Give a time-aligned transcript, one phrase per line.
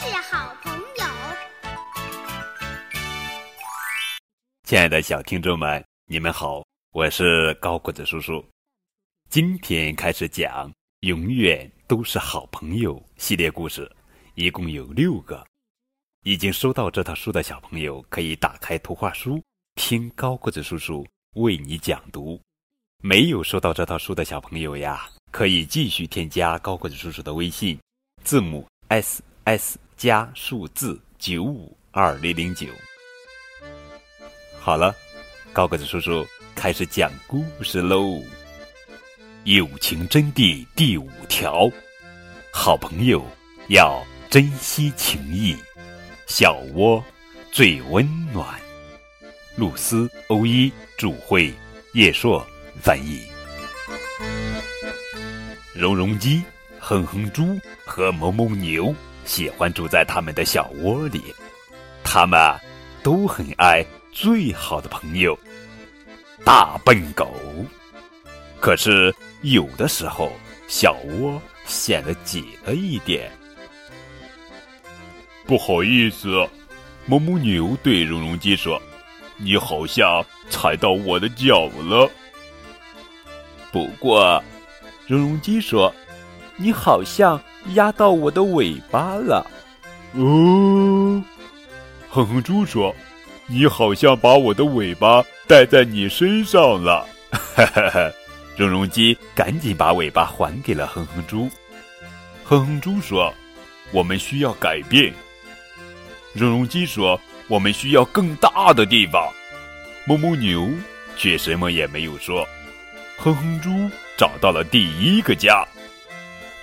[0.00, 1.04] 是好朋友。
[4.62, 8.44] 亲爱的小听众们，你们好，我是高个子叔叔。
[9.28, 10.70] 今天开始讲
[11.00, 13.90] 《永远都是好朋友》系列故事，
[14.36, 15.44] 一共有六个。
[16.22, 19.42] 已经收到这套书的小朋友，可以打开图画书，
[19.74, 22.40] 听高个子叔叔为你讲读。
[23.02, 27.76] 没有收到这套书的小朋友呀，可以继续添加高个子叔叔的微信，
[28.22, 32.68] 字母 S S 加数字九五二零零九。
[34.60, 34.94] 好了，
[35.52, 38.22] 高个子叔叔开始讲故事喽。
[39.42, 41.68] 友情真谛第五条：
[42.52, 43.26] 好朋友
[43.70, 44.00] 要
[44.30, 45.56] 珍惜情谊，
[46.28, 47.04] 小窝
[47.50, 48.56] 最温暖。
[49.56, 51.52] 露丝、欧一主会，
[51.94, 52.46] 叶硕。
[52.80, 53.26] 翻译：
[55.74, 56.40] 绒绒鸡、
[56.78, 58.94] 哼哼猪和哞哞牛
[59.28, 61.22] 喜欢住在他们的小窝里，
[62.02, 62.58] 他们
[63.02, 65.38] 都很爱最好的朋友
[66.46, 67.30] 大笨狗。
[68.58, 70.32] 可是有的时候，
[70.66, 73.30] 小窝显得挤了一点。
[75.46, 76.28] 不好意思，
[77.06, 78.80] 哞哞牛对绒绒鸡说
[79.36, 82.10] ：“你好像踩到我的脚了。”
[83.70, 84.42] 不过，
[85.06, 85.94] 绒绒鸡说
[86.56, 87.40] ：“你好像
[87.74, 89.46] 压到我的尾巴了。”
[90.14, 91.22] 哦，
[92.08, 92.94] 哼哼猪说
[93.46, 98.10] ：“你好像把我的尾巴带在你身上了。”哈哈哈！
[98.56, 101.48] 绒绒鸡赶紧把尾巴还给了哼哼猪。
[102.44, 103.32] 哼哼猪说
[103.92, 105.12] ：“我们需要改变。”
[106.32, 109.22] 绒绒鸡说：“我们需要更大的地方。”
[110.08, 110.70] 哞哞牛
[111.16, 112.46] 却什么也没有说。
[113.18, 115.66] 哼哼猪找到了第一个家，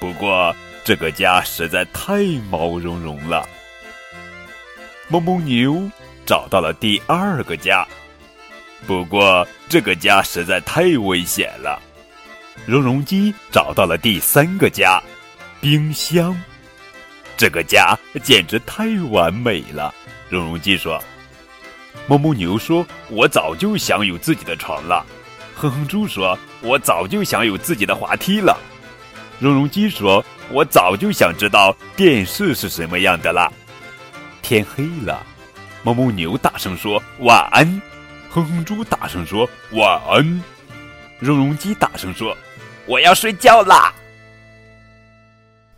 [0.00, 3.48] 不过这个家实在太毛茸茸了。
[5.08, 5.90] 哞哞牛
[6.26, 7.86] 找到了第二个家，
[8.86, 11.80] 不过这个家实在太危险了。
[12.66, 15.02] 绒绒鸡找到了第三个家，
[15.58, 16.38] 冰箱，
[17.34, 19.94] 这个家简直太完美了。
[20.28, 21.02] 绒绒鸡说
[22.08, 25.04] ：“哞哞牛说，我早就想有自己的床了。”
[25.56, 28.58] 哼哼猪说：“我早就想有自己的滑梯了。”
[29.40, 33.52] 绒绒鸡说：“我早就想知道电视是什么样的了。”
[34.42, 35.24] 天黑了，
[35.84, 37.82] 哞哞牛大声说：“晚安！”
[38.30, 40.42] 哼哼猪大声说：“晚安！”
[41.18, 42.36] 绒绒鸡大声说
[42.86, 43.94] ：“我要睡觉啦！”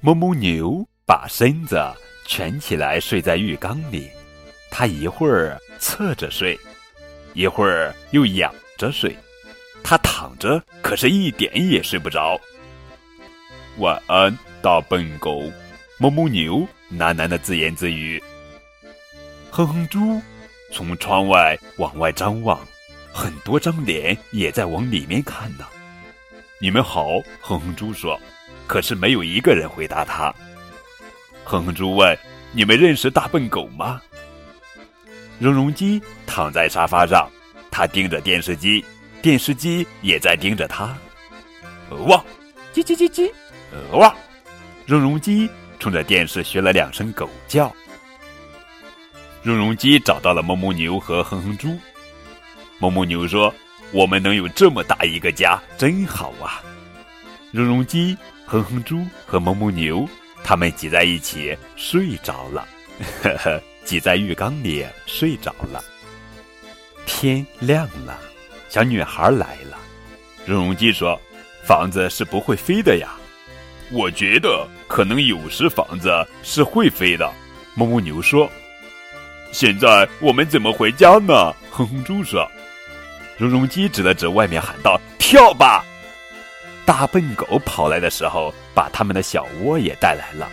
[0.03, 1.81] 哞哞牛把身子
[2.27, 4.11] 蜷起来睡在浴缸里，
[4.71, 6.59] 它一会儿侧着睡，
[7.35, 9.17] 一会儿又仰着睡。
[9.85, 12.41] 他躺着，可是一点也睡不着。
[13.79, 15.45] 晚安，大笨狗，
[16.01, 16.67] 哞哞牛
[16.99, 18.21] 喃喃的自言自语。
[19.49, 20.21] 哼哼猪
[20.73, 22.59] 从窗外往外张望，
[23.13, 25.65] 很多张脸也在往里面看呢。
[26.61, 27.11] 你们好，
[27.41, 28.21] 哼哼猪说，
[28.67, 30.35] 可是没有一个人回答他。
[31.45, 32.19] 哼哼猪问
[32.51, 34.03] ：“你们认识大笨狗吗？”
[35.39, 37.31] 绒绒鸡躺在沙发上，
[37.71, 38.85] 他盯着电视机。
[39.23, 40.99] 电视机也在盯着他，
[42.09, 42.21] 汪，
[42.75, 43.31] 叽叽叽叽，
[43.93, 44.13] 汪，
[44.87, 47.75] 绒绒鸡冲着电视学了两声狗叫。
[49.43, 51.77] 绒绒鸡找到了哞哞牛和哼哼猪，
[52.79, 53.53] 哞哞牛说
[53.91, 56.63] ：“我们能有这么大一个家，真好啊！”
[57.51, 60.09] 绒绒鸡、哼哼猪和哞哞牛
[60.45, 62.67] 他们挤在一起睡着了，
[63.23, 65.83] 呵呵，挤在浴缸里睡着了。
[67.07, 68.17] 天亮了。
[68.69, 69.79] 小女孩来了，
[70.45, 71.21] 绒绒鸡说
[71.65, 73.17] ：“房子是不会飞的呀。”
[73.93, 77.31] 我觉得可能有时房子是会飞的。
[77.77, 78.51] 哞哞牛说
[79.53, 82.51] ：“现在我们怎么回家呢？”哼哼猪说。
[83.39, 85.85] 绒绒鸡指了指外面喊道：“跳吧！”
[86.87, 90.49] 大笨狗跑来的时候，把他们的小窝也带来了。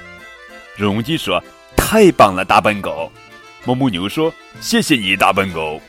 [0.76, 1.42] 绒绒鸡说
[1.78, 3.10] ：“太棒了，大笨狗！”
[3.64, 5.80] 哞哞牛说：“谢谢你，大笨狗。”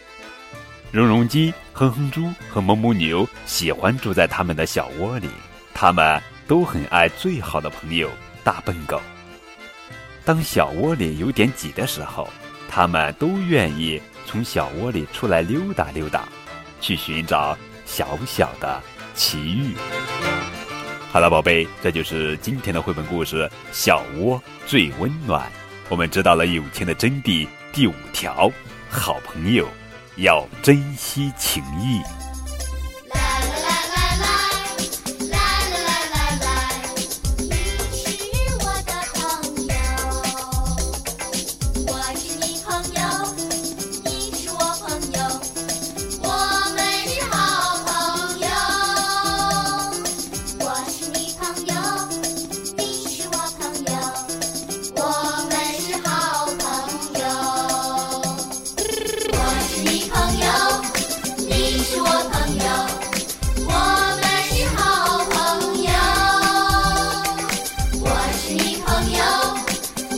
[0.92, 5.28] 绒绒鸡、哼哼猪和哞哞牛喜欢住在他们的小窝里，
[5.72, 8.10] 他们都很爱最好的朋友
[8.42, 9.00] 大笨狗。
[10.24, 12.28] 当小窝里有点挤的时候，
[12.68, 16.28] 他们都愿意从小窝里出来溜达溜达，
[16.80, 18.82] 去寻找小小的
[19.14, 19.74] 奇遇。
[21.10, 25.42] 好了，宝贝，这就是今天的绘本故事《小窝最温暖》。
[25.88, 28.50] 我们知道了友情的真谛第五条：
[28.88, 29.68] 好朋友。
[30.18, 32.00] 要珍惜情谊。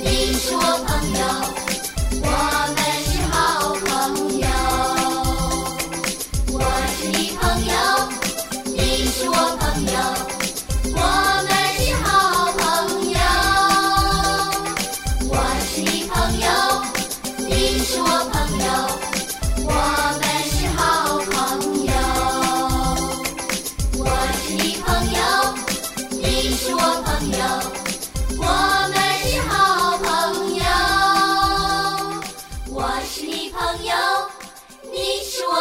[0.08, 1.65] 你是我朋友。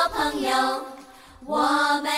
[0.10, 0.50] 朋友，
[1.46, 1.58] 我
[2.04, 2.15] 们。